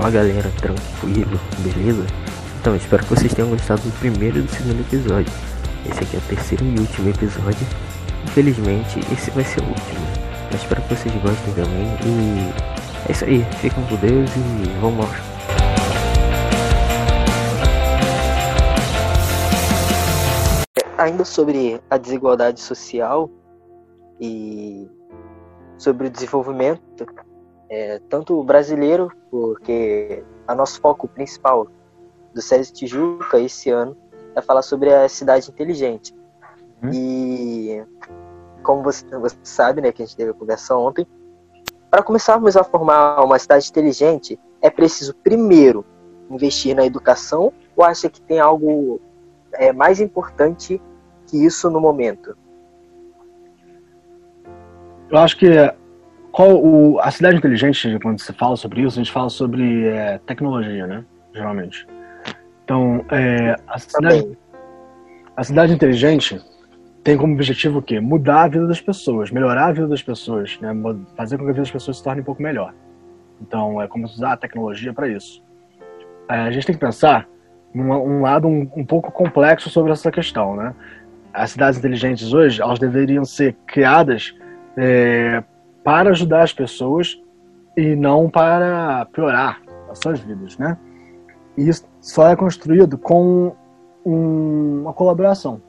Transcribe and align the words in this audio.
Fala 0.00 0.12
galera, 0.12 0.50
tranquilo, 0.56 1.38
beleza? 1.58 2.06
Então, 2.58 2.74
espero 2.74 3.04
que 3.04 3.10
vocês 3.10 3.34
tenham 3.34 3.50
gostado 3.50 3.82
do 3.82 3.92
primeiro 3.98 4.38
e 4.38 4.40
do 4.40 4.50
segundo 4.50 4.80
episódio. 4.80 5.30
Esse 5.84 6.02
aqui 6.02 6.16
é 6.16 6.18
o 6.18 6.22
terceiro 6.22 6.64
e 6.64 6.80
último 6.80 7.10
episódio. 7.10 7.66
Infelizmente, 8.24 8.98
esse 9.12 9.30
vai 9.32 9.44
ser 9.44 9.60
o 9.60 9.68
último. 9.68 10.00
Mas 10.50 10.62
espero 10.62 10.80
que 10.80 10.94
vocês 10.94 11.14
gostem 11.16 11.52
também. 11.52 11.86
E 12.06 13.10
é 13.10 13.12
isso 13.12 13.26
aí, 13.26 13.44
fiquem 13.60 13.84
com 13.84 13.96
Deus 13.96 14.30
e 14.36 14.80
vamos 14.80 15.04
lá. 15.04 15.14
Ainda 20.96 21.26
sobre 21.26 21.78
a 21.90 21.98
desigualdade 21.98 22.60
social 22.60 23.30
e 24.18 24.88
sobre 25.76 26.06
o 26.06 26.10
desenvolvimento, 26.10 27.04
é, 27.70 28.00
tanto 28.08 28.42
brasileiro, 28.42 29.12
porque 29.30 30.24
a 30.46 30.54
nosso 30.56 30.80
foco 30.80 31.06
principal 31.06 31.68
do 32.34 32.42
César 32.42 32.72
Tijuca 32.72 33.38
esse 33.38 33.70
ano 33.70 33.96
é 34.34 34.42
falar 34.42 34.62
sobre 34.62 34.92
a 34.92 35.08
cidade 35.08 35.48
inteligente. 35.48 36.12
Uhum. 36.82 36.90
E 36.92 37.84
como 38.64 38.82
você, 38.82 39.06
você, 39.16 39.36
sabe, 39.44 39.80
né, 39.80 39.92
que 39.92 40.02
a 40.02 40.06
gente 40.06 40.16
teve 40.16 40.32
a 40.32 40.34
conversa 40.34 40.76
ontem, 40.76 41.06
para 41.88 42.02
começarmos 42.02 42.56
a 42.56 42.64
formar 42.64 43.22
uma 43.24 43.38
cidade 43.38 43.68
inteligente, 43.68 44.38
é 44.60 44.68
preciso 44.68 45.14
primeiro 45.14 45.84
investir 46.28 46.74
na 46.74 46.84
educação 46.84 47.52
ou 47.76 47.84
acha 47.84 48.08
que 48.08 48.20
tem 48.20 48.40
algo 48.40 49.00
é, 49.52 49.72
mais 49.72 50.00
importante 50.00 50.80
que 51.26 51.44
isso 51.44 51.70
no 51.70 51.80
momento? 51.80 52.36
Eu 55.08 55.18
acho 55.18 55.36
que 55.36 55.48
qual 56.32 56.62
o, 56.62 57.00
a 57.00 57.10
cidade 57.10 57.36
inteligente, 57.36 57.98
quando 58.00 58.20
se 58.20 58.32
fala 58.32 58.56
sobre 58.56 58.82
isso, 58.82 58.98
a 58.98 59.02
gente 59.02 59.12
fala 59.12 59.28
sobre 59.28 59.86
é, 59.86 60.18
tecnologia, 60.26 60.86
né? 60.86 61.04
Geralmente. 61.34 61.86
Então, 62.64 63.04
é, 63.10 63.56
a, 63.66 63.78
cidade, 63.78 64.38
a 65.36 65.44
cidade 65.44 65.72
inteligente 65.72 66.40
tem 67.02 67.16
como 67.16 67.34
objetivo 67.34 67.78
o 67.78 67.82
quê? 67.82 67.98
Mudar 67.98 68.44
a 68.44 68.48
vida 68.48 68.66
das 68.66 68.80
pessoas, 68.80 69.30
melhorar 69.30 69.66
a 69.66 69.72
vida 69.72 69.88
das 69.88 70.02
pessoas, 70.02 70.58
né? 70.60 70.72
fazer 71.16 71.36
com 71.36 71.44
que 71.44 71.50
a 71.50 71.52
vida 71.52 71.62
das 71.62 71.70
pessoas 71.70 71.96
se 71.96 72.04
torne 72.04 72.20
um 72.20 72.24
pouco 72.24 72.42
melhor. 72.42 72.74
Então, 73.40 73.80
é 73.80 73.88
como 73.88 74.04
usar 74.04 74.34
a 74.34 74.36
tecnologia 74.36 74.92
para 74.92 75.08
isso. 75.08 75.42
É, 76.28 76.34
a 76.34 76.50
gente 76.50 76.66
tem 76.66 76.74
que 76.74 76.80
pensar 76.80 77.26
num 77.74 77.90
um 77.90 78.22
lado 78.22 78.46
um, 78.46 78.70
um 78.76 78.84
pouco 78.84 79.10
complexo 79.10 79.70
sobre 79.70 79.92
essa 79.92 80.10
questão, 80.10 80.54
né? 80.54 80.74
As 81.32 81.52
cidades 81.52 81.78
inteligentes 81.78 82.32
hoje, 82.32 82.60
elas 82.60 82.78
deveriam 82.78 83.24
ser 83.24 83.56
criadas 83.66 84.34
é, 84.76 85.42
para 85.82 86.10
ajudar 86.10 86.42
as 86.42 86.52
pessoas 86.52 87.20
e 87.76 87.94
não 87.96 88.28
para 88.28 89.06
piorar 89.12 89.60
as 89.90 89.98
suas 89.98 90.20
vidas, 90.20 90.58
né? 90.58 90.76
E 91.56 91.68
isso 91.68 91.84
só 92.00 92.28
é 92.28 92.36
construído 92.36 92.96
com 92.96 93.54
um, 94.04 94.82
uma 94.82 94.92
colaboração. 94.92 95.60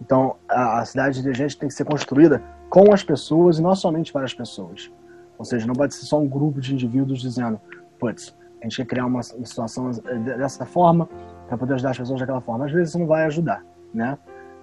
Então, 0.00 0.36
a, 0.48 0.80
a 0.80 0.84
cidade 0.84 1.20
inteligente 1.20 1.56
tem 1.56 1.68
que 1.68 1.74
ser 1.74 1.84
construída 1.84 2.42
com 2.68 2.92
as 2.92 3.02
pessoas 3.02 3.58
e 3.58 3.62
não 3.62 3.74
somente 3.74 4.12
para 4.12 4.24
as 4.24 4.34
pessoas. 4.34 4.90
Ou 5.38 5.44
seja, 5.44 5.66
não 5.66 5.74
pode 5.74 5.94
ser 5.94 6.06
só 6.06 6.20
um 6.20 6.28
grupo 6.28 6.60
de 6.60 6.72
indivíduos 6.72 7.20
dizendo, 7.20 7.60
putz, 7.98 8.34
a 8.60 8.64
gente 8.64 8.76
quer 8.76 8.86
criar 8.86 9.06
uma, 9.06 9.22
situação 9.22 9.90
dessa 10.38 10.64
forma 10.64 11.08
para 11.48 11.58
poder 11.58 11.74
ajudar 11.74 11.90
as 11.90 11.98
pessoas 11.98 12.20
daquela 12.20 12.40
forma. 12.40 12.64
Às 12.66 12.72
vezes 12.72 12.90
isso 12.90 12.98
não 12.98 13.06
vai 13.06 13.24
ajudar, 13.24 13.64
né? 13.92 14.16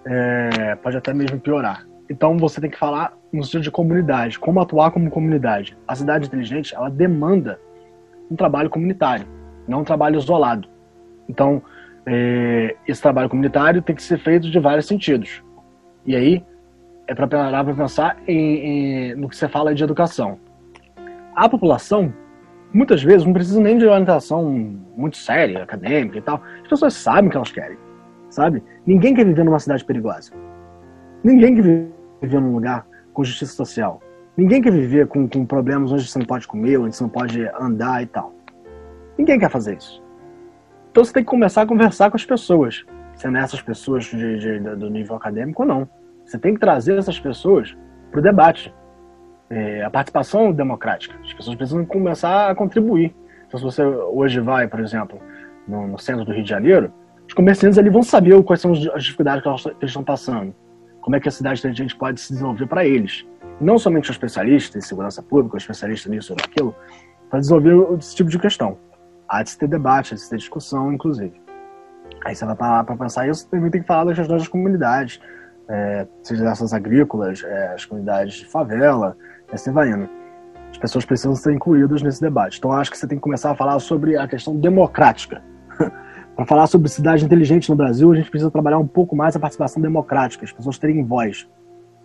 É, 0.05 0.75
pode 0.75 0.95
até 0.95 1.13
mesmo 1.13 1.39
piorar. 1.39 1.85
Então 2.09 2.37
você 2.37 2.59
tem 2.59 2.69
que 2.69 2.77
falar 2.77 3.13
no 3.31 3.43
sentido 3.43 3.61
de 3.63 3.71
comunidade, 3.71 4.39
como 4.39 4.59
atuar 4.59 4.91
como 4.91 5.09
comunidade. 5.11 5.77
A 5.87 5.95
cidade 5.95 6.25
inteligente, 6.27 6.73
ela 6.73 6.89
demanda 6.89 7.59
um 8.31 8.35
trabalho 8.35 8.69
comunitário, 8.69 9.27
não 9.67 9.81
um 9.81 9.83
trabalho 9.83 10.17
isolado. 10.17 10.67
Então, 11.27 11.61
é, 12.05 12.75
esse 12.87 13.01
trabalho 13.01 13.29
comunitário 13.29 13.81
tem 13.81 13.95
que 13.95 14.01
ser 14.01 14.17
feito 14.17 14.49
de 14.49 14.59
vários 14.59 14.87
sentidos. 14.87 15.43
E 16.05 16.15
aí, 16.15 16.43
é 17.07 17.13
para 17.13 17.27
pensar 17.75 18.17
em, 18.27 18.37
em, 18.37 19.15
no 19.15 19.29
que 19.29 19.35
você 19.35 19.47
fala 19.47 19.73
de 19.73 19.83
educação. 19.83 20.39
A 21.35 21.47
população, 21.47 22.13
muitas 22.73 23.03
vezes, 23.03 23.25
não 23.25 23.33
precisa 23.33 23.61
nem 23.61 23.77
de 23.77 23.85
orientação 23.85 24.43
muito 24.97 25.17
séria, 25.17 25.63
acadêmica 25.63 26.17
e 26.17 26.21
tal. 26.21 26.41
As 26.63 26.67
pessoas 26.67 26.93
sabem 26.95 27.27
o 27.27 27.31
que 27.31 27.37
elas 27.37 27.51
querem, 27.51 27.77
sabe? 28.29 28.63
Ninguém 28.85 29.13
quer 29.13 29.25
viver 29.25 29.43
numa 29.43 29.59
cidade 29.59 29.85
perigosa. 29.85 30.33
Ninguém 31.23 31.55
quer 31.55 31.61
viver 31.61 31.98
num 32.21 32.53
lugar 32.53 32.85
com 33.13 33.23
justiça 33.23 33.53
social. 33.53 34.01
Ninguém 34.35 34.61
quer 34.61 34.71
viver 34.71 35.07
com, 35.07 35.27
com 35.27 35.45
problemas 35.45 35.91
onde 35.91 36.07
você 36.07 36.17
não 36.17 36.25
pode 36.25 36.47
comer, 36.47 36.77
onde 36.77 36.95
você 36.95 37.03
não 37.03 37.09
pode 37.09 37.45
andar 37.59 38.01
e 38.01 38.05
tal. 38.05 38.33
Ninguém 39.17 39.37
quer 39.37 39.49
fazer 39.49 39.77
isso. 39.77 40.01
Então 40.91 41.03
você 41.03 41.11
tem 41.11 41.23
que 41.23 41.29
começar 41.29 41.63
a 41.63 41.65
conversar 41.65 42.09
com 42.09 42.15
as 42.15 42.25
pessoas. 42.25 42.85
Sendo 43.15 43.37
essas 43.37 43.61
pessoas 43.61 44.05
de, 44.05 44.39
de, 44.39 44.59
do 44.59 44.89
nível 44.89 45.15
acadêmico 45.15 45.63
ou 45.63 45.67
não. 45.67 45.89
Você 46.25 46.37
tem 46.37 46.53
que 46.53 46.59
trazer 46.59 46.97
essas 46.97 47.19
pessoas 47.19 47.75
para 48.11 48.19
o 48.19 48.23
debate. 48.23 48.73
É, 49.49 49.83
a 49.83 49.89
participação 49.89 50.53
democrática. 50.53 51.15
As 51.21 51.33
pessoas 51.33 51.57
precisam 51.57 51.83
começar 51.83 52.49
a 52.49 52.55
contribuir. 52.55 53.13
Então, 53.47 53.59
se 53.59 53.65
você 53.65 53.83
hoje 53.83 54.39
vai, 54.39 54.67
por 54.67 54.79
exemplo, 54.79 55.19
no, 55.67 55.87
no 55.87 55.99
centro 55.99 56.23
do 56.23 56.31
Rio 56.31 56.43
de 56.43 56.49
Janeiro, 56.49 56.93
os 57.27 57.33
comerciantes 57.33 57.77
ali 57.77 57.89
vão 57.89 58.03
saber 58.03 58.41
quais 58.43 58.61
são 58.61 58.71
as 58.71 59.03
dificuldades 59.03 59.43
que 59.43 59.49
eles 59.49 59.89
estão 59.89 60.03
passando 60.03 60.53
como 61.01 61.15
é 61.15 61.19
que 61.19 61.27
a 61.27 61.31
cidade 61.31 61.59
inteligente 61.59 61.95
pode 61.95 62.19
se 62.19 62.33
desenvolver 62.33 62.67
para 62.67 62.85
eles. 62.85 63.25
Não 63.59 63.77
somente 63.77 64.09
o 64.09 64.11
especialista 64.11 64.77
em 64.77 64.81
segurança 64.81 65.21
pública, 65.21 65.55
o 65.55 65.57
especialista 65.57 66.09
nisso 66.09 66.33
ou 66.33 66.37
naquilo, 66.37 66.75
para 67.29 67.39
desenvolver 67.39 67.97
esse 67.97 68.15
tipo 68.15 68.29
de 68.29 68.39
questão. 68.39 68.77
Há 69.27 69.43
de 69.43 69.51
se 69.51 69.57
ter 69.57 69.67
debate, 69.67 70.13
há 70.13 70.15
de 70.15 70.21
se 70.21 70.29
ter 70.29 70.37
discussão, 70.37 70.91
inclusive. 70.91 71.39
Aí 72.25 72.35
você 72.35 72.45
vai 72.45 72.55
para 72.55 72.83
pensar 72.83 73.27
isso, 73.27 73.47
também 73.49 73.69
tem 73.69 73.81
que 73.81 73.87
falar 73.87 74.05
das 74.05 74.17
questões 74.17 74.41
das 74.41 74.47
comunidades, 74.47 75.19
é, 75.69 76.07
seja 76.23 76.49
essas 76.49 76.73
agrícolas, 76.73 77.43
é, 77.43 77.73
as 77.73 77.85
comunidades 77.85 78.35
de 78.35 78.45
favela, 78.45 79.15
e 79.51 79.55
assim 79.55 79.71
vai 79.71 79.89
indo. 79.89 80.09
As 80.71 80.77
pessoas 80.77 81.05
precisam 81.05 81.35
ser 81.35 81.53
incluídas 81.53 82.01
nesse 82.01 82.21
debate. 82.21 82.57
Então, 82.57 82.71
acho 82.71 82.91
que 82.91 82.97
você 82.97 83.07
tem 83.07 83.17
que 83.17 83.21
começar 83.21 83.51
a 83.51 83.55
falar 83.55 83.79
sobre 83.79 84.17
a 84.17 84.27
questão 84.27 84.55
democrática 84.55 85.41
para 86.39 86.45
falar 86.45 86.67
sobre 86.67 86.87
cidade 86.87 87.25
inteligente 87.25 87.69
no 87.69 87.75
Brasil, 87.75 88.09
a 88.13 88.15
gente 88.15 88.29
precisa 88.29 88.49
trabalhar 88.49 88.77
um 88.77 88.87
pouco 88.87 89.13
mais 89.13 89.35
a 89.35 89.39
participação 89.41 89.81
democrática, 89.81 90.45
as 90.45 90.53
pessoas 90.53 90.77
terem 90.77 91.03
voz. 91.03 91.45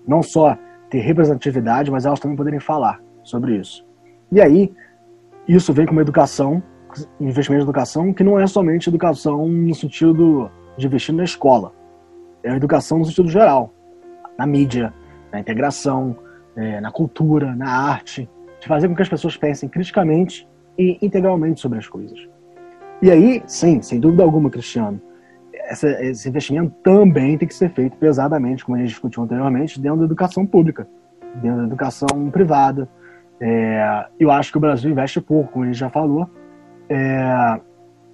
Não 0.08 0.24
só 0.24 0.58
ter 0.90 0.98
representatividade, 0.98 1.88
mas 1.88 2.04
elas 2.04 2.18
também 2.18 2.36
poderem 2.36 2.58
falar 2.58 3.00
sobre 3.22 3.56
isso. 3.56 3.86
E 4.32 4.40
aí, 4.40 4.74
isso 5.46 5.72
vem 5.72 5.86
com 5.86 5.92
uma 5.92 6.00
educação, 6.00 6.60
investimento 7.20 7.60
em 7.60 7.62
educação, 7.62 8.12
que 8.12 8.24
não 8.24 8.36
é 8.36 8.44
somente 8.48 8.88
educação 8.88 9.46
no 9.46 9.72
sentido 9.72 10.50
de 10.76 10.84
investir 10.88 11.14
na 11.14 11.22
escola. 11.22 11.72
É 12.42 12.50
a 12.50 12.56
educação 12.56 12.98
no 12.98 13.04
sentido 13.04 13.28
geral. 13.28 13.72
Na 14.36 14.48
mídia, 14.48 14.92
na 15.30 15.38
integração, 15.38 16.16
é, 16.56 16.80
na 16.80 16.90
cultura, 16.90 17.54
na 17.54 17.70
arte. 17.70 18.28
De 18.60 18.66
fazer 18.66 18.88
com 18.88 18.96
que 18.96 19.02
as 19.02 19.08
pessoas 19.08 19.36
pensem 19.36 19.68
criticamente 19.68 20.48
e 20.76 20.98
integralmente 21.00 21.60
sobre 21.60 21.78
as 21.78 21.86
coisas. 21.86 22.33
E 23.02 23.10
aí, 23.10 23.42
sim, 23.46 23.82
sem 23.82 24.00
dúvida 24.00 24.22
alguma, 24.22 24.48
Cristiano, 24.48 25.00
essa, 25.52 25.88
esse 26.02 26.28
investimento 26.28 26.74
também 26.82 27.36
tem 27.38 27.48
que 27.48 27.54
ser 27.54 27.70
feito 27.70 27.96
pesadamente, 27.96 28.64
como 28.64 28.76
a 28.76 28.80
gente 28.80 28.90
discutiu 28.90 29.22
anteriormente, 29.22 29.80
dentro 29.80 29.98
da 29.98 30.04
educação 30.04 30.46
pública, 30.46 30.86
dentro 31.36 31.58
da 31.58 31.64
educação 31.64 32.30
privada. 32.30 32.88
É, 33.40 34.06
eu 34.18 34.30
acho 34.30 34.50
que 34.52 34.58
o 34.58 34.60
Brasil 34.60 34.90
investe 34.90 35.20
pouco, 35.20 35.52
como 35.52 35.64
a 35.64 35.68
gente 35.68 35.78
já 35.78 35.90
falou. 35.90 36.28
É, 36.88 37.60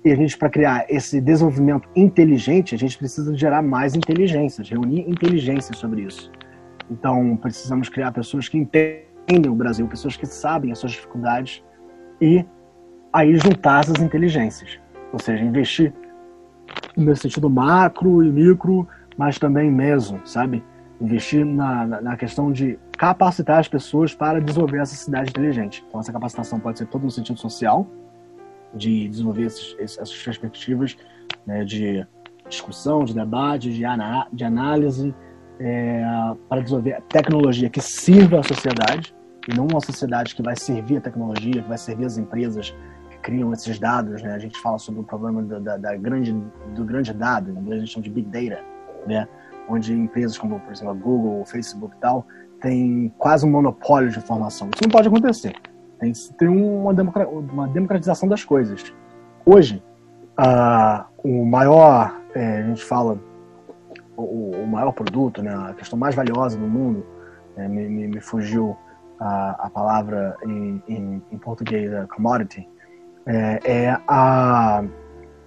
e 0.04 0.10
a 0.10 0.16
gente, 0.16 0.36
para 0.38 0.48
criar 0.48 0.86
esse 0.88 1.20
desenvolvimento 1.20 1.88
inteligente, 1.94 2.74
a 2.74 2.78
gente 2.78 2.96
precisa 2.96 3.36
gerar 3.36 3.62
mais 3.62 3.94
inteligências, 3.94 4.68
reunir 4.70 5.08
inteligências 5.08 5.76
sobre 5.76 6.02
isso. 6.02 6.30
Então, 6.90 7.36
precisamos 7.36 7.88
criar 7.88 8.10
pessoas 8.10 8.48
que 8.48 8.56
entendem 8.56 9.50
o 9.50 9.54
Brasil, 9.54 9.86
pessoas 9.86 10.16
que 10.16 10.26
sabem 10.26 10.72
as 10.72 10.78
suas 10.78 10.92
dificuldades 10.92 11.62
e 12.20 12.44
aí 13.12 13.36
juntar 13.36 13.80
essas 13.80 14.00
inteligências. 14.02 14.78
Ou 15.12 15.18
seja, 15.18 15.44
investir 15.44 15.92
no 16.96 17.16
sentido 17.16 17.50
macro 17.50 18.22
e 18.22 18.30
micro, 18.30 18.86
mas 19.16 19.38
também 19.38 19.70
meso, 19.70 20.20
sabe? 20.24 20.62
Investir 21.00 21.44
na, 21.44 21.86
na, 21.86 22.16
questão 22.16 22.52
de 22.52 22.78
capacitar 22.96 23.58
as 23.58 23.68
pessoas 23.68 24.14
para 24.14 24.40
desenvolver 24.40 24.78
essa 24.78 24.94
cidade 24.94 25.30
inteligente. 25.30 25.84
Então, 25.88 26.00
essa 26.00 26.12
capacitação 26.12 26.60
pode 26.60 26.78
ser 26.78 26.86
todo 26.86 27.02
no 27.02 27.10
sentido 27.10 27.38
social, 27.38 27.86
de 28.74 29.08
desenvolver 29.08 29.46
esses, 29.46 29.76
essas 29.80 30.16
perspectivas 30.22 30.96
né, 31.46 31.64
de 31.64 32.06
discussão, 32.48 33.04
de 33.04 33.14
debate, 33.14 33.72
de, 33.72 33.82
de 34.32 34.44
análise, 34.44 35.14
é, 35.58 36.02
para 36.48 36.60
desenvolver 36.60 37.02
tecnologia 37.08 37.68
que 37.68 37.80
sirva 37.80 38.40
à 38.40 38.42
sociedade, 38.42 39.14
e 39.48 39.56
não 39.56 39.66
uma 39.66 39.80
sociedade 39.80 40.34
que 40.34 40.42
vai 40.42 40.54
servir 40.54 40.98
a 40.98 41.00
tecnologia, 41.00 41.62
que 41.62 41.68
vai 41.68 41.78
servir 41.78 42.04
as 42.04 42.18
empresas, 42.18 42.74
criam 43.22 43.52
esses 43.52 43.78
dados, 43.78 44.22
né? 44.22 44.34
A 44.34 44.38
gente 44.38 44.58
fala 44.60 44.78
sobre 44.78 45.00
o 45.00 45.04
problema 45.04 45.42
da, 45.42 45.58
da, 45.58 45.76
da 45.76 45.96
grande, 45.96 46.32
do 46.74 46.84
grande 46.84 47.12
dado, 47.12 47.52
né? 47.52 47.74
a 47.74 47.78
gente 47.78 47.92
chama 47.92 48.04
de 48.04 48.10
Big 48.10 48.28
Data, 48.28 48.62
né? 49.06 49.28
Onde 49.68 49.92
empresas 49.92 50.36
como, 50.36 50.58
por 50.60 50.72
exemplo, 50.72 50.92
a 50.92 50.94
Google, 50.94 51.40
o 51.40 51.44
Facebook 51.44 51.94
e 51.96 52.00
tal, 52.00 52.26
têm 52.60 53.12
quase 53.18 53.46
um 53.46 53.50
monopólio 53.50 54.10
de 54.10 54.18
informação. 54.18 54.68
Isso 54.74 54.82
não 54.82 54.90
pode 54.90 55.08
acontecer. 55.08 55.54
Tem 55.98 56.12
ter 56.38 56.48
uma, 56.48 56.92
uma 57.52 57.68
democratização 57.68 58.28
das 58.28 58.44
coisas. 58.44 58.92
Hoje, 59.44 59.82
a, 60.36 61.06
o 61.22 61.44
maior, 61.44 62.18
é, 62.34 62.58
a 62.58 62.62
gente 62.62 62.82
fala, 62.84 63.18
o, 64.16 64.52
o, 64.62 64.66
maior 64.66 64.92
produto, 64.92 65.42
né, 65.42 65.54
a 65.54 65.74
questão 65.74 65.98
mais 65.98 66.14
valiosa 66.14 66.58
do 66.58 66.66
mundo, 66.66 67.04
é, 67.56 67.68
me, 67.68 67.88
me, 67.88 68.08
me, 68.08 68.20
fugiu 68.20 68.76
a, 69.18 69.66
a 69.66 69.70
palavra 69.70 70.36
em, 70.44 70.82
em, 70.88 71.22
em 71.30 71.38
português, 71.38 71.92
a 71.92 72.06
commodity, 72.06 72.66
é, 73.26 73.60
é, 73.64 73.98
a, 74.08 74.84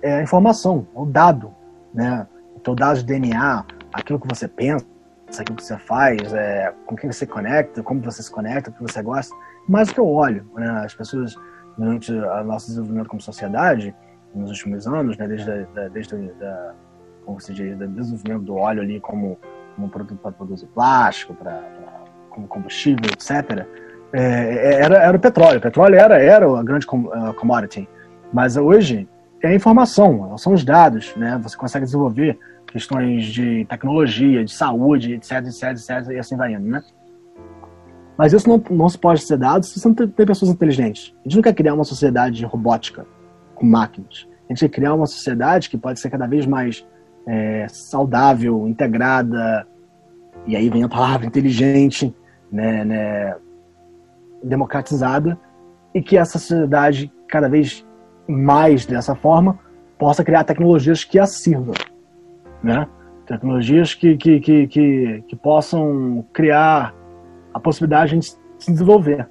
é 0.01 0.15
a 0.15 0.23
informação, 0.23 0.87
o 0.93 1.05
dado, 1.05 1.53
né? 1.93 2.27
Então, 2.55 2.75
dados 2.75 3.03
de 3.03 3.05
DNA, 3.05 3.65
aquilo 3.91 4.19
que 4.19 4.27
você 4.27 4.47
pensa, 4.47 4.85
aquilo 5.39 5.57
que 5.57 5.63
você 5.63 5.77
faz, 5.77 6.33
é, 6.33 6.73
com 6.85 6.95
quem 6.95 7.11
você 7.11 7.25
conecta, 7.25 7.83
como 7.83 8.01
você 8.01 8.23
se 8.23 8.31
conecta, 8.31 8.69
o 8.69 8.73
que 8.73 8.81
você 8.81 9.01
gosta, 9.01 9.35
mais 9.67 9.87
do 9.87 9.93
que 9.95 9.99
eu 9.99 10.07
olho, 10.07 10.49
né? 10.55 10.83
As 10.85 10.93
pessoas, 10.93 11.35
durante 11.77 12.11
o 12.11 12.43
nosso 12.43 12.67
desenvolvimento 12.67 13.09
como 13.09 13.21
sociedade, 13.21 13.95
nos 14.33 14.49
últimos 14.49 14.87
anos, 14.87 15.17
né? 15.17 15.27
Desde, 15.27 15.51
a, 15.51 15.87
desde 15.89 16.15
como 17.25 17.39
se 17.39 17.53
diz, 17.53 17.77
do 17.77 17.87
desenvolvimento 17.87 18.43
do 18.43 18.55
óleo 18.55 18.81
ali 18.81 18.99
como, 18.99 19.37
como 19.75 19.89
produto 19.89 20.19
para 20.19 20.31
produzir 20.31 20.67
plástico, 20.67 21.33
para 21.33 21.61
como 22.29 22.47
combustível, 22.47 23.05
etc., 23.11 23.65
é, 24.13 24.21
é, 24.21 24.73
era, 24.83 24.97
era 24.97 25.17
o 25.17 25.19
petróleo. 25.19 25.57
O 25.57 25.61
petróleo 25.61 25.95
era, 25.95 26.21
era 26.21 26.59
a 26.59 26.63
grande 26.63 26.85
commodity. 26.85 27.89
Mas 28.31 28.55
hoje 28.55 29.07
é 29.41 29.47
a 29.47 29.55
informação, 29.55 30.37
são 30.37 30.53
os 30.53 30.63
dados. 30.63 31.15
Né? 31.15 31.39
Você 31.41 31.57
consegue 31.57 31.85
desenvolver 31.85 32.37
questões 32.67 33.25
de 33.25 33.65
tecnologia, 33.65 34.43
de 34.43 34.51
saúde, 34.51 35.13
etc, 35.13 35.45
etc, 35.45 35.63
etc, 35.71 36.11
e 36.11 36.19
assim 36.19 36.35
vai 36.35 36.53
indo, 36.53 36.67
né? 36.67 36.81
Mas 38.17 38.33
isso 38.33 38.47
não, 38.47 38.63
não 38.69 38.89
se 38.89 38.97
pode 38.97 39.21
ser 39.21 39.37
dado 39.37 39.65
se 39.65 39.79
você 39.79 39.87
não 39.87 39.95
tem, 39.95 40.25
pessoas 40.25 40.51
inteligentes. 40.51 41.13
A 41.19 41.23
gente 41.23 41.35
não 41.35 41.43
quer 41.43 41.53
criar 41.53 41.73
uma 41.73 41.83
sociedade 41.83 42.43
robótica, 42.45 43.05
com 43.55 43.65
máquinas. 43.65 44.27
A 44.49 44.53
gente 44.53 44.67
quer 44.67 44.69
criar 44.69 44.93
uma 44.93 45.05
sociedade 45.05 45.69
que 45.69 45.77
pode 45.77 45.99
ser 45.99 46.09
cada 46.09 46.27
vez 46.27 46.45
mais 46.45 46.85
é, 47.27 47.67
saudável, 47.69 48.67
integrada, 48.67 49.67
e 50.45 50.55
aí 50.55 50.69
vem 50.69 50.83
a 50.83 50.89
palavra 50.89 51.25
inteligente, 51.25 52.13
né, 52.51 52.83
né, 52.83 53.35
democratizada, 54.43 55.39
e 55.93 56.01
que 56.01 56.17
essa 56.17 56.39
sociedade, 56.39 57.11
cada 57.27 57.47
vez 57.47 57.85
mais 58.27 58.85
dessa 58.85 59.15
forma, 59.15 59.59
possa 59.97 60.23
criar 60.23 60.43
tecnologias 60.43 61.03
que 61.03 61.19
a 61.19 61.25
sirvam. 61.25 61.75
Né? 62.61 62.87
Tecnologias 63.25 63.93
que, 63.93 64.17
que, 64.17 64.39
que, 64.39 64.67
que, 64.67 65.23
que 65.27 65.35
possam 65.35 66.25
criar 66.33 66.93
a 67.53 67.59
possibilidade 67.59 68.17
de 68.17 68.25
se 68.25 68.71
desenvolver 68.71 69.29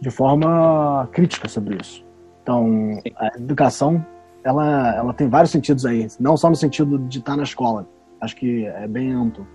de 0.00 0.10
forma 0.10 1.08
crítica 1.12 1.48
sobre 1.48 1.76
isso. 1.80 2.04
Então, 2.42 2.98
a 3.16 3.36
educação, 3.36 4.04
ela, 4.42 4.96
ela 4.96 5.12
tem 5.12 5.28
vários 5.28 5.50
sentidos 5.50 5.84
aí, 5.84 6.06
não 6.18 6.36
só 6.36 6.48
no 6.48 6.56
sentido 6.56 6.98
de 6.98 7.18
estar 7.18 7.36
na 7.36 7.42
escola. 7.42 7.86
Acho 8.20 8.34
que 8.36 8.66
é 8.66 8.88
bem 8.88 9.12
amplo. 9.12 9.46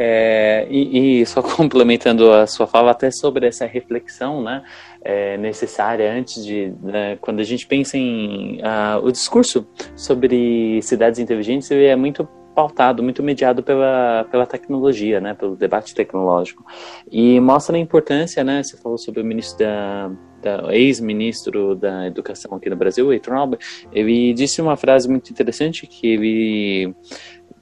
É, 0.00 0.64
e, 0.70 1.20
e, 1.20 1.26
só 1.26 1.42
complementando 1.56 2.32
a 2.32 2.46
sua 2.46 2.68
fala 2.68 2.92
até 2.92 3.10
sobre 3.10 3.48
essa 3.48 3.66
reflexão, 3.66 4.40
né, 4.42 4.62
é, 5.02 5.36
necessária 5.36 6.12
antes 6.12 6.44
de, 6.44 6.72
né, 6.80 7.18
quando 7.20 7.40
a 7.40 7.44
gente 7.44 7.66
pensa 7.66 7.98
em 7.98 8.58
uh, 8.58 9.04
o 9.04 9.10
discurso 9.10 9.66
sobre 9.96 10.80
cidades 10.82 11.18
inteligentes, 11.18 11.68
ele 11.72 11.86
é 11.86 11.96
muito 11.96 12.28
pautado, 12.54 13.04
muito 13.04 13.22
mediado 13.22 13.62
pela, 13.62 14.26
pela 14.32 14.44
tecnologia, 14.44 15.20
né, 15.20 15.32
pelo 15.32 15.54
debate 15.54 15.94
tecnológico. 15.94 16.64
E 17.10 17.38
mostra 17.38 17.76
a 17.76 17.78
importância, 17.78 18.42
né, 18.42 18.62
você 18.64 18.76
falou 18.76 18.98
sobre 18.98 19.20
o 19.20 19.24
ministro 19.24 19.58
da, 19.58 20.10
da 20.42 20.74
ex-ministro 20.74 21.76
da 21.76 22.08
Educação 22.08 22.56
aqui 22.56 22.68
no 22.68 22.74
Brasil, 22.74 23.12
Heitor 23.12 23.34
Alba, 23.34 23.58
ele 23.92 24.32
disse 24.32 24.60
uma 24.60 24.76
frase 24.76 25.08
muito 25.08 25.30
interessante 25.30 25.86
que 25.86 26.06
ele 26.08 26.94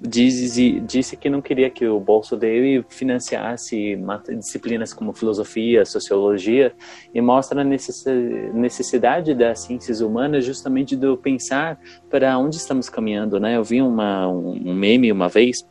disse, 0.06 0.80
disse 0.80 1.16
que 1.16 1.28
não 1.28 1.42
queria 1.42 1.68
que 1.68 1.86
o 1.86 1.98
bolso 1.98 2.36
dele 2.36 2.84
financiasse 2.88 3.98
disciplinas 4.38 4.92
como 4.92 5.12
filosofia, 5.12 5.84
sociologia, 5.84 6.72
e 7.14 7.20
mostra 7.20 7.60
a 7.60 7.64
necessidade 7.64 9.34
das 9.34 9.60
ciências 9.60 10.00
humanas 10.00 10.44
justamente 10.44 10.96
do 10.96 11.16
pensar 11.16 11.78
para 12.08 12.38
onde 12.38 12.56
estamos 12.56 12.88
caminhando, 12.88 13.40
né? 13.40 13.56
Eu 13.56 13.64
vi 13.64 13.82
uma, 13.82 14.28
um 14.28 14.74
meme 14.74 15.10
uma 15.10 15.28
vez 15.28 15.66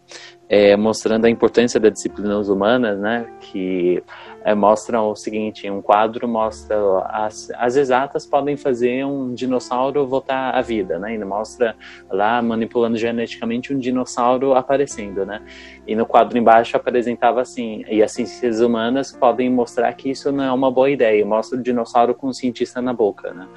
é, 0.48 0.76
mostrando 0.76 1.26
a 1.26 1.30
importância 1.30 1.80
das 1.80 1.94
disciplinas 1.94 2.50
humanas, 2.50 3.00
né? 3.00 3.26
Que 3.42 4.04
é, 4.45 4.53
mostram 4.53 5.09
o 5.09 5.15
seguinte: 5.15 5.68
um 5.71 5.81
quadro 5.81 6.27
mostra 6.27 6.77
as, 7.09 7.51
as 7.56 7.75
exatas 7.75 8.27
podem 8.27 8.56
fazer 8.56 9.03
um 9.03 9.33
dinossauro 9.33 10.06
voltar 10.06 10.51
à 10.51 10.62
vida, 10.62 11.00
né? 11.00 11.15
E 11.15 11.18
mostra 11.18 11.75
lá 12.12 12.39
manipulando 12.44 12.95
geneticamente 12.95 13.74
um 13.74 13.80
dinossauro 13.80 14.53
aparecendo, 14.53 15.25
né? 15.25 15.42
E 15.88 15.95
no 15.95 16.06
quadro 16.06 16.38
embaixo 16.38 16.77
apresentava 16.77 17.42
assim: 17.42 17.83
e 17.89 18.03
as 18.03 18.12
ciências 18.12 18.62
humanas 18.62 19.12
podem 19.12 19.50
mostrar 19.50 19.92
que 19.94 20.12
isso 20.12 20.31
não 20.31 20.44
é 20.44 20.51
uma 20.51 20.69
boa 20.69 20.91
ideia. 20.91 21.25
Mostra 21.25 21.57
o 21.57 21.63
dinossauro 21.63 22.13
com 22.13 22.27
o 22.27 22.33
cientista 22.33 22.80
na 22.80 22.94
boca, 22.94 23.33
né? 23.33 23.48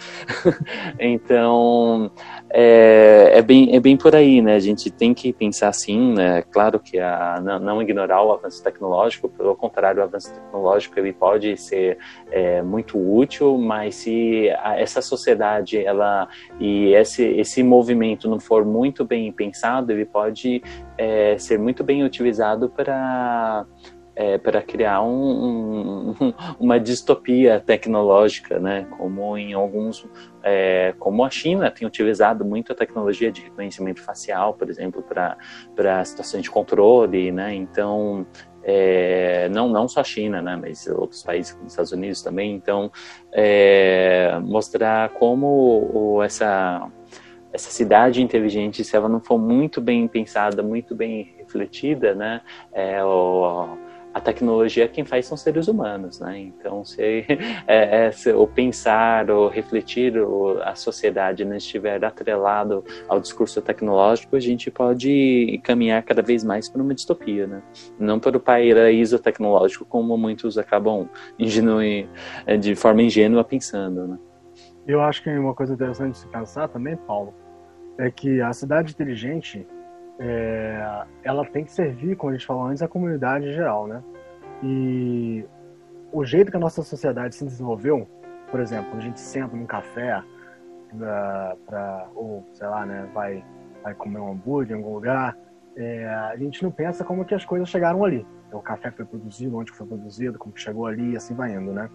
então 0.99 2.11
é, 2.49 3.33
é, 3.35 3.43
bem, 3.43 3.77
é 3.77 3.81
bem 3.81 3.95
por 3.95 4.17
aí, 4.17 4.41
né? 4.41 4.55
A 4.55 4.61
gente 4.61 4.91
tem 4.91 5.13
que 5.13 5.35
pensar 5.35 5.69
assim, 5.69 6.15
né? 6.15 6.43
Claro 6.51 6.81
que 6.81 6.99
a, 6.99 7.39
não, 7.43 7.59
não 7.59 7.83
ignorar 7.83 8.23
o 8.23 8.33
avanço 8.33 8.65
tecnológico, 8.65 9.29
pelo 9.29 9.55
contrário, 9.55 10.01
o 10.01 10.05
avanço 10.05 10.33
tecnológico 10.33 10.78
ele 10.99 11.13
pode 11.13 11.57
ser 11.57 11.99
é, 12.31 12.63
muito 12.63 12.99
útil, 12.99 13.59
mas 13.59 13.97
se 13.97 14.51
a, 14.59 14.79
essa 14.79 15.03
sociedade 15.03 15.79
ela 15.79 16.29
e 16.61 16.95
esse, 16.95 17.25
esse 17.25 17.63
movimento 17.63 18.29
não 18.29 18.39
for 18.39 18.65
muito 18.65 19.05
bem 19.05 19.33
pensado, 19.33 19.93
ele 19.93 20.05
pode 20.05 20.63
é, 20.97 21.37
ser 21.39 21.59
muito 21.59 21.83
bem 21.83 22.05
utilizado 22.05 22.69
para 22.69 23.67
é, 24.19 24.37
para 24.37 24.61
criar 24.61 25.01
um, 25.01 26.11
um, 26.21 26.35
uma 26.59 26.81
distopia 26.81 27.61
tecnológica, 27.61 28.59
né? 28.59 28.85
Como 28.99 29.39
em 29.39 29.53
alguns, 29.53 30.05
é, 30.43 30.93
como 30.99 31.25
a 31.25 31.31
China 31.31 31.71
tem 31.71 31.87
utilizado 31.87 32.45
muito 32.45 32.73
a 32.73 32.75
tecnologia 32.75 33.31
de 33.31 33.43
reconhecimento 33.43 34.03
facial, 34.03 34.55
por 34.55 34.69
exemplo, 34.69 35.03
para 35.03 35.37
para 35.77 36.05
situações 36.05 36.43
de 36.43 36.51
controle, 36.51 37.31
né? 37.31 37.55
Então 37.55 38.27
é, 38.71 39.49
não 39.49 39.67
não 39.71 39.89
só 39.89 40.01
a 40.01 40.05
China, 40.05 40.43
né? 40.43 40.55
Mas 40.55 40.87
outros 40.89 41.23
países 41.23 41.53
como 41.53 41.65
os 41.65 41.73
Estados 41.73 41.93
Unidos 41.93 42.21
também. 42.21 42.55
Então 42.55 42.93
é, 43.33 44.39
mostrar 44.43 45.09
como 45.11 45.47
o, 45.93 46.23
essa 46.23 46.87
essa 47.51 47.71
cidade 47.71 48.23
inteligente, 48.23 48.85
se 48.85 48.95
ela 48.95 49.09
não 49.09 49.21
for 49.21 49.39
muito 49.39 49.81
bem 49.81 50.07
pensada, 50.07 50.63
muito 50.63 50.95
bem 50.95 51.35
refletida, 51.39 52.15
né, 52.15 52.43
é, 52.71 53.03
o, 53.03 53.78
a 54.19 54.21
tecnologia 54.21 54.89
quem 54.89 55.05
faz 55.05 55.27
são 55.27 55.37
seres 55.37 55.69
humanos, 55.69 56.21
né? 56.21 56.39
Então, 56.39 56.85
se, 56.85 57.25
é, 57.67 58.07
é, 58.07 58.13
se 58.13 58.33
o 58.33 58.47
pensar 58.47 59.31
ou 59.31 59.49
refletir 59.49 60.19
ou 60.19 60.61
a 60.63 60.75
sociedade 60.75 61.45
não 61.45 61.57
estiver 61.57 62.05
atrelado 62.05 62.85
ao 63.09 63.21
discurso 63.21 63.63
tecnológico, 63.63 64.37
a 64.37 64.41
gente 64.41 64.71
pode 64.71 65.61
caminhar 65.63 66.03
cada 66.03 66.21
vez 66.21 66.45
mais 66.45 66.69
para 66.69 66.83
uma 66.83 66.95
distopia, 66.95 67.47
né? 67.47 67.63
Não 67.99 68.19
para 68.19 68.37
o 68.37 68.41
paraíso 68.41 69.19
tecnológico, 69.19 69.85
como 69.85 70.17
muitos 70.17 70.59
acabam 70.59 71.09
ingenu... 71.39 71.79
É, 72.47 72.57
de 72.57 72.75
forma 72.75 73.03
ingênua 73.03 73.45
pensando, 73.45 74.07
né? 74.07 74.19
Eu 74.87 75.01
acho 75.01 75.23
que 75.23 75.31
uma 75.31 75.55
coisa 75.55 75.75
interessante 75.75 76.13
de 76.13 76.19
se 76.19 76.27
pensar 76.27 76.67
também, 76.69 76.97
Paulo, 76.97 77.35
é 77.99 78.11
que 78.11 78.41
a 78.41 78.53
cidade 78.53 78.93
inteligente 78.93 79.67
é, 80.19 81.05
ela 81.23 81.45
tem 81.45 81.65
que 81.65 81.73
servir, 81.73 82.17
como 82.17 82.31
a 82.31 82.37
gente 82.37 82.47
falou 82.47 82.65
antes, 82.65 82.83
a 82.83 82.89
comunidade 82.89 83.47
em 83.47 83.53
geral, 83.53 83.87
né? 83.87 84.03
E 84.63 85.45
o 86.13 86.25
jeito 86.25 86.51
que 86.51 86.57
a 86.57 86.61
nossa 86.61 86.83
sociedade 86.83 87.35
se 87.35 87.45
desenvolveu, 87.45 88.09
por 88.51 88.61
exemplo, 88.61 88.97
a 88.97 89.01
gente 89.01 89.21
senta 89.21 89.55
num 89.55 89.67
café 89.67 90.23
pra, 90.97 91.57
pra, 91.67 92.09
ou, 92.15 92.45
sei 92.53 92.67
lá, 92.67 92.85
né, 92.85 93.09
vai, 93.15 93.45
vai 93.83 93.95
comer 93.95 94.19
um 94.19 94.33
hambúrguer 94.33 94.77
em 94.77 94.81
algum 94.81 94.95
lugar, 94.95 95.37
é, 95.77 96.09
a 96.09 96.37
gente 96.37 96.63
não 96.63 96.71
pensa 96.71 97.05
como 97.05 97.25
que 97.25 97.35
as 97.35 97.45
coisas 97.45 97.69
chegaram 97.69 98.05
ali. 98.05 98.27
Então, 98.49 98.59
o 98.59 98.63
café 98.63 98.91
foi 98.91 99.05
produzido, 99.05 99.57
onde 99.57 99.71
foi 99.71 99.87
produzido, 99.87 100.39
como 100.39 100.53
que 100.53 100.61
chegou 100.61 100.87
ali, 100.87 101.13
e 101.13 101.17
assim 101.17 101.35
vai 101.35 101.53
indo, 101.53 101.73
né? 101.73 101.89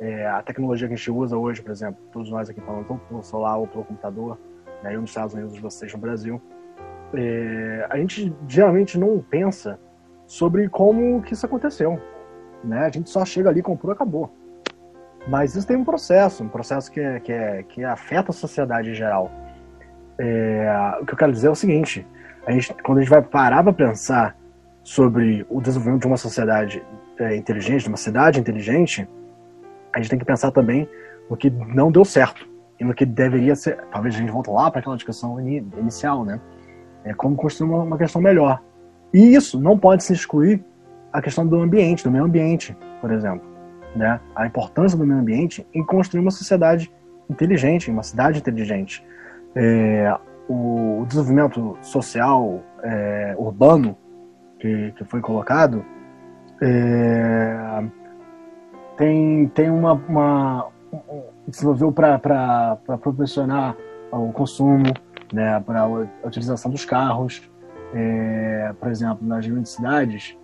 É, 0.00 0.26
a 0.26 0.42
tecnologia 0.42 0.88
que 0.88 0.94
a 0.94 0.96
gente 0.96 1.10
usa 1.10 1.36
hoje, 1.36 1.62
por 1.62 1.70
exemplo, 1.70 2.02
todos 2.10 2.30
nós 2.30 2.48
aqui 2.48 2.60
falando, 2.62 2.98
pelo 3.08 3.22
celular 3.22 3.58
ou 3.58 3.68
pelo 3.68 3.84
computador, 3.84 4.38
né, 4.82 4.96
eu 4.96 5.00
nos 5.00 5.10
Estados 5.10 5.34
Unidos, 5.34 5.56
vocês 5.60 5.92
no 5.92 6.00
Brasil, 6.00 6.42
é, 7.14 7.86
a 7.90 7.96
gente 7.96 8.34
geralmente 8.48 8.98
não 8.98 9.18
pensa 9.18 9.78
sobre 10.26 10.68
como 10.68 11.22
que 11.22 11.34
isso 11.34 11.44
aconteceu. 11.44 12.00
Né? 12.64 12.86
A 12.86 12.88
gente 12.88 13.10
só 13.10 13.24
chega 13.24 13.48
ali, 13.48 13.62
comprou 13.62 13.92
acabou. 13.92 14.32
Mas 15.28 15.54
isso 15.54 15.66
tem 15.66 15.76
um 15.76 15.84
processo, 15.84 16.42
um 16.42 16.48
processo 16.48 16.90
que, 16.90 17.00
é, 17.00 17.20
que, 17.20 17.32
é, 17.32 17.62
que 17.62 17.84
afeta 17.84 18.30
a 18.30 18.34
sociedade 18.34 18.90
em 18.90 18.94
geral. 18.94 19.30
É, 20.18 20.98
o 21.00 21.06
que 21.06 21.12
eu 21.12 21.18
quero 21.18 21.32
dizer 21.32 21.46
é 21.46 21.50
o 21.50 21.54
seguinte: 21.54 22.06
a 22.46 22.50
gente, 22.50 22.74
quando 22.82 22.98
a 22.98 23.00
gente 23.02 23.10
vai 23.10 23.22
parar 23.22 23.62
para 23.62 23.72
pensar 23.72 24.36
sobre 24.82 25.46
o 25.48 25.60
desenvolvimento 25.60 26.02
de 26.02 26.06
uma 26.08 26.16
sociedade 26.16 26.82
inteligente, 27.36 27.82
de 27.82 27.88
uma 27.88 27.96
cidade 27.96 28.40
inteligente, 28.40 29.08
a 29.92 29.98
gente 29.98 30.10
tem 30.10 30.18
que 30.18 30.24
pensar 30.24 30.50
também 30.50 30.88
no 31.30 31.36
que 31.36 31.50
não 31.50 31.92
deu 31.92 32.04
certo 32.04 32.48
e 32.80 32.84
no 32.84 32.92
que 32.92 33.06
deveria 33.06 33.54
ser. 33.54 33.76
Talvez 33.92 34.14
a 34.14 34.18
gente 34.18 34.32
volte 34.32 34.50
lá 34.50 34.70
para 34.70 34.80
aquela 34.80 34.96
discussão 34.96 35.38
inicial, 35.40 36.24
né? 36.24 36.40
É 37.04 37.12
como 37.14 37.36
construir 37.36 37.68
uma, 37.68 37.82
uma 37.82 37.98
questão 37.98 38.20
melhor. 38.20 38.60
E 39.12 39.34
isso 39.34 39.60
não 39.60 39.78
pode 39.78 40.04
se 40.04 40.12
excluir 40.12 40.64
a 41.12 41.20
questão 41.20 41.46
do 41.46 41.60
ambiente, 41.60 42.04
do 42.04 42.10
meio 42.10 42.24
ambiente, 42.24 42.76
por 43.00 43.12
exemplo. 43.12 43.46
Né? 43.94 44.18
A 44.34 44.46
importância 44.46 44.96
do 44.96 45.06
meio 45.06 45.20
ambiente 45.20 45.66
em 45.74 45.84
construir 45.84 46.20
uma 46.20 46.30
sociedade 46.30 46.90
inteligente, 47.28 47.90
uma 47.90 48.02
cidade 48.02 48.38
inteligente. 48.38 49.04
É, 49.54 50.16
o, 50.48 51.04
desenvolvimento 51.06 51.76
social 51.82 52.62
é, 52.82 53.34
urbano 53.36 53.96
que, 54.58 54.92
que 54.92 55.04
foi 55.04 55.20
colocado 55.20 55.84
é, 56.62 57.84
tem, 58.96 59.48
tem 59.48 59.70
uma, 59.70 59.92
uma 59.92 60.68
desenvolveu 61.46 61.92
para 61.92 62.78
proporcionar 63.00 63.76
o 64.10 64.32
consumo, 64.32 64.92
né, 65.32 65.60
para 65.60 65.82
a 65.82 66.26
utilização 66.26 66.70
dos 66.70 66.84
carros. 66.84 67.42
É, 67.94 68.74
por 68.78 68.88
exemplo, 68.90 69.26
nas 69.26 69.46
grandes 69.46 69.72
cidades, 69.72 70.36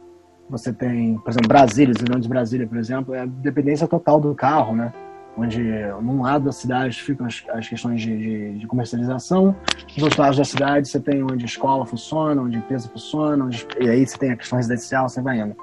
você 0.49 0.73
tem, 0.73 1.19
por 1.19 1.31
exemplo, 1.31 1.49
Brasília, 1.49 1.93
os 1.93 2.21
de 2.21 2.29
Brasília, 2.29 2.67
por 2.67 2.79
exemplo, 2.79 3.15
é 3.15 3.21
a 3.21 3.27
dependência 3.27 3.87
total 3.87 4.21
do 4.21 4.35
carro, 4.35 4.75
né? 4.75 4.93
Onde, 5.37 5.63
num 6.03 6.23
lado 6.23 6.47
da 6.47 6.53
cidade, 6.53 7.01
ficam 7.01 7.27
as, 7.27 7.45
as 7.51 7.69
questões 7.69 8.01
de, 8.01 8.17
de, 8.17 8.59
de, 8.59 8.67
comercialização, 8.67 9.55
nos 9.95 10.03
outros 10.03 10.17
lados 10.17 10.37
da 10.37 10.45
cidade, 10.45 10.89
você 10.89 10.99
tem 10.99 11.23
onde 11.23 11.45
escola 11.45 11.87
funciona, 11.87 12.43
onde 12.43 12.59
empresa 12.59 12.89
funciona, 12.89 13.45
onde, 13.45 13.65
e 13.79 13.89
aí 13.89 14.05
você 14.05 14.19
tem 14.19 14.33
a 14.33 14.37
questão 14.37 14.57
residencial, 14.57 15.09
você 15.09 15.23
vai 15.23 15.39
indo. 15.39 15.55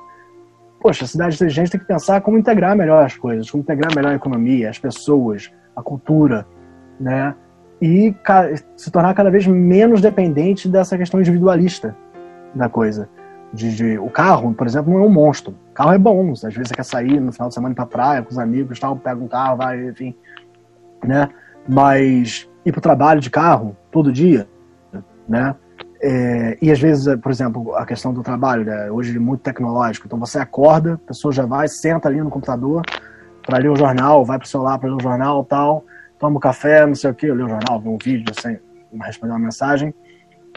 Poxa, 0.80 1.04
a 1.04 1.08
cidade 1.08 1.36
inteligente 1.36 1.72
tem 1.72 1.80
que 1.80 1.88
pensar 1.88 2.22
como 2.22 2.38
integrar 2.38 2.76
melhor 2.76 3.04
as 3.04 3.18
coisas, 3.18 3.50
como 3.50 3.64
integrar 3.64 3.94
melhor 3.94 4.12
a 4.12 4.16
economia, 4.16 4.70
as 4.70 4.80
pessoas, 4.80 5.52
a 5.76 5.82
cultura, 5.82 6.48
né? 7.00 7.36
E 7.82 8.16
se 8.76 8.90
tornar 8.90 9.14
cada 9.14 9.30
vez 9.30 9.46
menos 9.46 10.02
dependente 10.02 10.70
dessa 10.70 10.98
questão 10.98 11.20
individualista 11.20 11.96
da 12.54 12.70
coisa 12.70 13.10
de, 13.56 13.76
de, 13.76 13.98
o 13.98 14.10
carro, 14.10 14.54
por 14.54 14.68
exemplo, 14.68 14.94
não 14.94 15.00
é 15.00 15.06
um 15.06 15.10
monstro. 15.10 15.56
O 15.72 15.74
carro 15.74 15.94
é 15.94 15.98
bom, 15.98 16.32
às 16.32 16.42
vezes 16.42 16.68
você 16.68 16.76
quer 16.76 16.84
sair 16.84 17.20
no 17.20 17.32
final 17.32 17.48
de 17.48 17.54
semana 17.54 17.74
para 17.74 17.86
praia 17.86 18.22
com 18.22 18.30
os 18.30 18.38
amigos, 18.38 18.80
tal, 18.80 18.96
pega 18.98 19.22
um 19.22 19.28
carro, 19.28 19.58
vai, 19.58 19.90
enfim, 19.90 20.16
né? 21.04 21.30
Mas 21.68 22.50
ir 22.66 22.72
para 22.72 22.80
o 22.80 22.82
trabalho 22.82 23.22
de 23.22 23.30
carro 23.30 23.76
todo 23.92 24.12
dia, 24.12 24.48
né? 25.28 25.56
É, 26.02 26.58
e 26.62 26.72
às 26.72 26.80
vezes, 26.80 27.16
por 27.20 27.32
exemplo, 27.32 27.74
a 27.76 27.86
questão 27.86 28.14
do 28.14 28.22
trabalho, 28.22 28.66
né? 28.66 28.92
hoje 28.92 29.16
é 29.16 29.20
muito 29.20 29.42
tecnológico. 29.42 30.06
Então 30.06 30.20
você 30.20 30.38
acorda, 30.38 30.96
a 30.96 31.08
pessoa 31.08 31.32
já 31.32 31.46
vai, 31.46 31.68
senta 31.68 32.10
ali 32.10 32.22
no 32.22 32.30
computador 32.30 32.84
para 33.44 33.58
ler 33.58 33.70
o 33.70 33.76
jornal, 33.76 34.24
vai 34.24 34.38
para 34.38 34.46
o 34.46 34.48
celular 34.48 34.78
para 34.78 34.90
ler 34.90 34.96
o 34.96 35.02
jornal, 35.02 35.44
tal, 35.46 35.86
toma 36.20 36.38
um 36.38 36.40
café, 36.40 36.86
não 36.86 36.96
sei 36.96 37.12
o 37.12 37.14
que, 37.14 37.32
lê 37.32 37.44
o 37.44 37.50
jornal, 37.50 37.80
vê 37.80 37.90
um 37.90 37.98
vídeo, 37.98 38.34
assim, 38.36 38.58
responder 39.04 39.34
uma 39.34 39.40
mensagem 39.40 39.94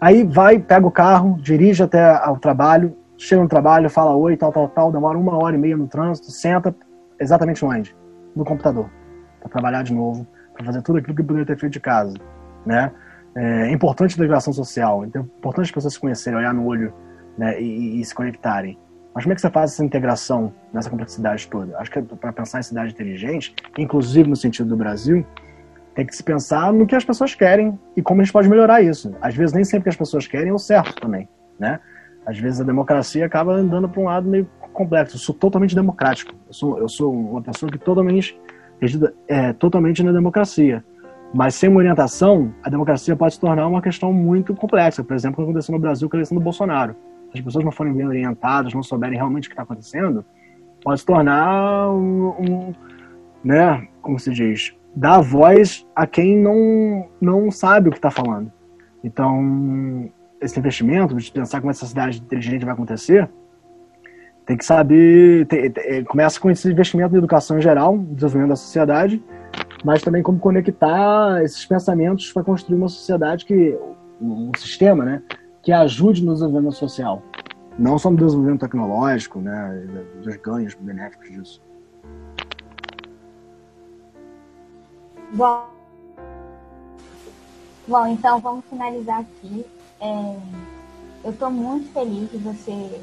Aí 0.00 0.23
vai, 0.23 0.59
pega 0.61 0.87
o 0.87 0.91
carro, 0.91 1.37
dirige 1.41 1.83
até 1.83 2.15
o 2.29 2.38
trabalho, 2.38 2.97
chega 3.17 3.43
no 3.43 3.49
trabalho, 3.49 3.91
fala 3.91 4.15
oi, 4.15 4.37
tal, 4.37 4.53
tal, 4.53 4.69
tal, 4.69 4.93
demora 4.93 5.19
uma 5.19 5.37
hora 5.37 5.57
e 5.57 5.59
meia 5.59 5.77
no 5.77 5.88
trânsito, 5.88 6.31
senta 6.31 6.75
exatamente 7.19 7.65
onde? 7.65 7.97
No 8.35 8.45
computador, 8.45 8.88
para 9.41 9.49
trabalhar 9.49 9.83
de 9.83 9.93
novo, 9.93 10.25
para 10.55 10.65
fazer 10.65 10.83
tudo 10.83 10.99
aquilo 10.99 11.17
que 11.17 11.23
poderia 11.23 11.45
ter 11.45 11.59
feito 11.59 11.73
de 11.73 11.81
casa, 11.81 12.15
né? 12.65 12.93
É 13.35 13.73
importante 13.73 14.12
a 14.12 14.15
integração 14.15 14.53
social, 14.53 15.05
então 15.05 15.23
é 15.23 15.38
importante 15.38 15.67
as 15.67 15.73
pessoas 15.73 15.95
se 15.95 16.00
conhecerem, 16.00 16.38
olhar 16.38 16.55
no 16.55 16.65
olho 16.65 16.93
né, 17.37 17.61
e, 17.61 18.00
e, 18.00 18.05
se 18.05 18.15
conectarem. 18.15 18.79
Mas 19.15 19.25
como 19.25 19.33
é 19.33 19.35
que 19.35 19.41
você 19.41 19.50
faz 19.50 19.73
essa 19.73 19.85
integração 19.85 20.53
nessa 20.73 20.88
complexidade 20.88 21.47
toda? 21.49 21.77
Acho 21.79 21.91
que 21.91 22.03
para 22.03 22.33
pensar 22.33 22.61
em 22.61 22.62
cidade 22.62 22.93
inteligente, 22.93 23.55
inclusive 23.77 24.29
no 24.29 24.37
sentido 24.37 24.69
do 24.69 24.77
Brasil, 24.77 25.25
tem 25.99 26.07
que 26.07 26.14
se 26.14 26.23
pensar 26.23 26.73
no 26.73 26.87
que 26.87 26.95
as 26.95 27.05
pessoas 27.05 27.35
querem 27.35 27.76
e 27.97 28.00
como 28.00 28.21
a 28.21 28.25
gente 28.25 28.33
pode 28.33 28.49
melhorar 28.49 28.81
isso. 28.81 29.12
Às 29.21 29.35
vezes 29.35 29.52
nem 29.52 29.64
sempre 29.64 29.83
que 29.83 29.88
as 29.88 29.97
pessoas 29.97 30.28
querem 30.28 30.50
é 30.50 30.52
o 30.52 30.59
certo 30.59 30.95
também, 31.00 31.28
né? 31.59 31.81
Às 32.25 32.38
vezes 32.38 32.61
a 32.61 32.64
democracia 32.64 33.26
acaba 33.26 33.55
andando 33.55 33.88
para 33.88 34.00
um 34.00 34.05
lado 34.05 34.28
meio 34.28 34.49
complexo. 34.73 35.17
Eu 35.17 35.19
sou 35.19 35.35
totalmente 35.35 35.75
democrático. 35.75 36.33
Eu 36.47 36.52
sou, 36.52 36.78
eu 36.78 36.88
sou 36.88 37.12
uma 37.12 37.43
pessoa 37.43 37.69
que 37.69 37.78
totalmente 37.78 38.40
é 39.26 39.52
totalmente 39.55 40.00
na 40.05 40.12
democracia. 40.12 40.85
Mas 41.35 41.57
sem 41.57 41.69
uma 41.69 41.81
orientação, 41.81 42.55
a 42.62 42.71
democracia 42.71 43.17
pode 43.17 43.35
se 43.35 43.40
tornar 43.40 43.67
uma 43.67 43.83
questão 43.83 44.12
muito 44.12 44.55
complexa. 44.55 45.02
Por 45.02 45.17
exemplo, 45.17 45.43
o 45.43 45.47
que 45.47 45.50
aconteceu 45.50 45.73
no 45.73 45.81
Brasil 45.81 46.09
com 46.09 46.14
a 46.14 46.19
eleição 46.19 46.38
do 46.38 46.45
Bolsonaro. 46.45 46.95
Se 47.33 47.38
as 47.38 47.45
pessoas 47.45 47.64
não 47.64 47.73
forem 47.73 47.93
bem 47.93 48.07
orientadas, 48.07 48.73
não 48.73 48.85
souberem 48.85 49.17
realmente 49.17 49.47
o 49.47 49.49
que 49.49 49.55
está 49.55 49.64
acontecendo, 49.64 50.25
pode 50.81 51.00
se 51.00 51.07
tornar 51.07 51.90
um, 51.90 52.28
um 52.38 52.75
né, 53.43 53.88
como 54.00 54.17
se 54.17 54.33
diz, 54.33 54.77
dar 54.95 55.21
voz 55.21 55.87
a 55.95 56.07
quem 56.07 56.37
não, 56.37 57.09
não 57.21 57.50
sabe 57.50 57.88
o 57.88 57.92
que 57.92 57.99
está 57.99 58.11
falando. 58.11 58.50
Então, 59.02 60.11
esse 60.40 60.59
investimento, 60.59 61.14
de 61.14 61.30
pensar 61.30 61.61
como 61.61 61.71
essa 61.71 61.87
cidade 61.87 62.18
inteligente 62.18 62.64
vai 62.64 62.75
acontecer, 62.75 63.28
tem 64.49 64.57
que 64.57 64.64
saber. 64.64 65.47
Tem, 65.47 65.71
tem, 65.71 65.99
é, 65.99 66.04
começa 66.04 66.40
com 66.40 66.50
esse 66.50 66.71
investimento 66.71 67.14
em 67.14 67.18
educação 67.18 67.59
em 67.59 67.61
geral, 67.61 67.99
desenvolvimento 67.99 68.49
da 68.49 68.57
sociedade, 68.57 69.23
mas 69.85 70.02
também 70.02 70.23
como 70.23 70.38
conectar 70.38 71.42
esses 71.45 71.64
pensamentos 71.66 72.33
para 72.33 72.42
construir 72.42 72.76
uma 72.76 72.88
sociedade 72.88 73.45
que. 73.45 73.78
um 74.21 74.50
sistema, 74.57 75.04
né? 75.04 75.23
Que 75.62 75.71
ajude 75.71 76.25
no 76.25 76.33
desenvolvimento 76.33 76.76
social. 76.76 77.23
Não 77.78 77.99
só 77.99 78.11
no 78.11 78.16
desenvolvimento 78.16 78.61
tecnológico, 78.61 79.38
né? 79.38 79.87
Dos 80.23 80.37
ganhos 80.37 80.75
benéficos 80.75 81.28
disso. 81.30 81.68
Bom, 85.32 85.68
bom 87.87 88.06
então 88.06 88.40
vamos 88.40 88.64
finalizar 88.70 89.20
aqui. 89.20 89.64
É, 90.00 90.37
eu 91.25 91.30
estou 91.32 91.50
muito 91.50 91.92
feliz 91.92 92.30
de 92.30 92.38
você 92.38 93.00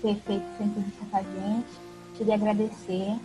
ter 0.00 0.14
feito 0.14 0.44
essa 0.54 0.64
entrevista 0.64 1.04
com 1.10 1.16
a 1.16 1.22
gente. 1.22 1.68
Queria 2.14 2.34
agradecer. 2.34 3.16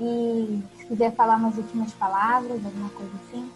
E 0.00 0.62
se 0.78 0.86
quiser 0.86 1.12
falar 1.12 1.36
umas 1.36 1.58
últimas 1.58 1.92
palavras, 1.92 2.64
alguma 2.64 2.88
coisa 2.90 3.12
assim. 3.26 3.50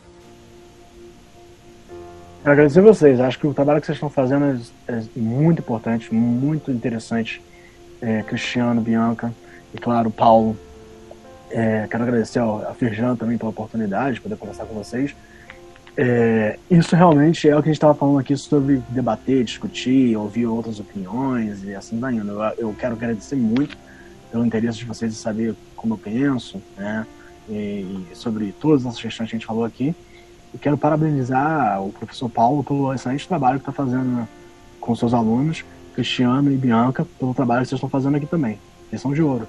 Eu 2.44 2.52
agradecer 2.52 2.82
vocês. 2.82 3.18
Acho 3.20 3.38
que 3.38 3.46
o 3.46 3.54
trabalho 3.54 3.80
que 3.80 3.86
vocês 3.86 3.96
estão 3.96 4.10
fazendo 4.10 4.44
é, 4.86 4.92
é 4.92 5.02
muito 5.16 5.60
importante, 5.60 6.12
muito 6.12 6.70
interessante. 6.70 7.42
É, 8.02 8.22
Cristiano, 8.22 8.82
Bianca 8.82 9.32
e, 9.72 9.78
claro, 9.78 10.10
Paulo. 10.10 10.54
É, 11.56 11.86
quero 11.88 12.02
agradecer 12.02 12.40
ao, 12.40 12.74
Firjan 12.74 13.14
também 13.14 13.38
pela 13.38 13.50
oportunidade 13.50 14.16
de 14.16 14.20
poder 14.20 14.36
conversar 14.36 14.66
com 14.66 14.74
vocês. 14.74 15.14
É, 15.96 16.58
isso 16.68 16.96
realmente 16.96 17.48
é 17.48 17.56
o 17.56 17.62
que 17.62 17.68
a 17.68 17.70
gente 17.70 17.76
estava 17.76 17.94
falando 17.94 18.18
aqui 18.18 18.36
sobre 18.36 18.82
debater, 18.88 19.44
discutir, 19.44 20.16
ouvir 20.16 20.46
outras 20.46 20.80
opiniões 20.80 21.62
e 21.62 21.72
assim 21.72 22.00
vai 22.00 22.14
indo. 22.14 22.32
Eu, 22.32 22.42
eu 22.58 22.76
quero 22.76 22.94
agradecer 22.94 23.36
muito 23.36 23.78
pelo 24.32 24.44
interesse 24.44 24.78
de 24.78 24.84
vocês 24.84 25.12
em 25.12 25.16
saber 25.16 25.54
como 25.76 25.94
eu 25.94 25.98
penso, 25.98 26.60
né, 26.76 27.06
e, 27.48 28.04
e 28.10 28.14
sobre 28.14 28.52
todas 28.60 28.84
as 28.84 29.00
questões 29.00 29.30
que 29.30 29.36
a 29.36 29.38
gente 29.38 29.46
falou 29.46 29.64
aqui. 29.64 29.94
E 30.52 30.58
quero 30.58 30.76
parabenizar 30.76 31.80
o 31.80 31.92
professor 31.92 32.28
Paulo 32.28 32.64
pelo 32.64 32.92
excelente 32.92 33.28
trabalho 33.28 33.60
que 33.60 33.70
está 33.70 33.72
fazendo 33.72 34.28
com 34.80 34.96
seus 34.96 35.14
alunos, 35.14 35.64
Cristiano 35.94 36.50
e 36.50 36.56
Bianca, 36.56 37.06
pelo 37.16 37.32
trabalho 37.32 37.62
que 37.62 37.68
vocês 37.68 37.78
estão 37.78 37.88
fazendo 37.88 38.16
aqui 38.16 38.26
também. 38.26 38.58
Eles 38.90 39.00
são 39.00 39.14
de 39.14 39.22
ouro. 39.22 39.46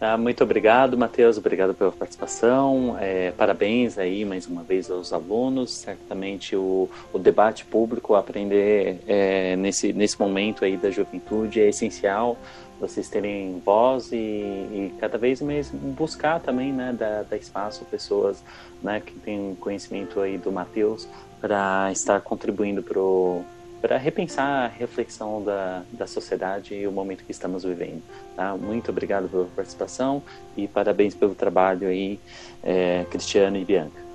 Ah, 0.00 0.16
muito 0.16 0.44
obrigado, 0.44 0.96
Matheus. 0.96 1.38
Obrigado 1.38 1.74
pela 1.74 1.90
participação. 1.90 2.96
É, 3.00 3.32
parabéns 3.32 3.98
aí 3.98 4.24
mais 4.24 4.46
uma 4.46 4.62
vez 4.62 4.88
aos 4.88 5.12
alunos. 5.12 5.72
Certamente 5.72 6.54
o, 6.54 6.88
o 7.12 7.18
debate 7.18 7.64
público, 7.64 8.14
aprender 8.14 9.00
é, 9.08 9.56
nesse, 9.56 9.92
nesse 9.92 10.18
momento 10.18 10.64
aí 10.64 10.76
da 10.76 10.88
juventude 10.88 11.60
é 11.60 11.68
essencial. 11.68 12.38
Vocês 12.78 13.08
terem 13.08 13.60
voz 13.64 14.12
e, 14.12 14.16
e 14.16 14.94
cada 15.00 15.18
vez 15.18 15.42
mais 15.42 15.68
buscar 15.68 16.38
também, 16.38 16.72
né, 16.72 16.96
dar, 16.96 17.36
espaço 17.36 17.84
pessoas, 17.86 18.40
né, 18.80 19.02
que 19.04 19.12
têm 19.14 19.56
conhecimento 19.58 20.20
aí 20.20 20.38
do 20.38 20.52
Matheus 20.52 21.08
para 21.40 21.90
estar 21.90 22.20
contribuindo 22.20 22.84
para 22.84 23.00
o 23.00 23.44
para 23.80 23.96
repensar 23.96 24.64
a 24.64 24.66
reflexão 24.68 25.42
da, 25.42 25.82
da 25.92 26.06
sociedade 26.06 26.74
e 26.74 26.86
o 26.86 26.92
momento 26.92 27.24
que 27.24 27.30
estamos 27.30 27.64
vivendo. 27.64 28.02
Tá? 28.34 28.56
Muito 28.56 28.90
obrigado 28.90 29.28
pela 29.28 29.46
participação 29.54 30.22
e 30.56 30.66
parabéns 30.66 31.14
pelo 31.14 31.34
trabalho 31.34 31.88
aí, 31.88 32.18
é, 32.62 33.04
Cristiano 33.10 33.56
e 33.56 33.64
Bianca. 33.64 34.07